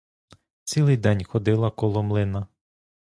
Цілий 0.63 0.97
день 0.97 1.23
ходили 1.23 1.71
коло 1.71 2.03
млина. 2.03 2.47